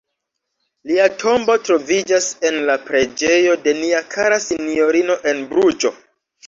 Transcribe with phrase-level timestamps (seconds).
[0.91, 5.99] Lia tombo troviĝas en la "preĝejo de nia kara sinjorino" en Bruĝo.